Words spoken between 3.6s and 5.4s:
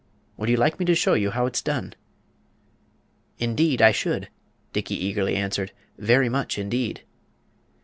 I should," Dickey eagerly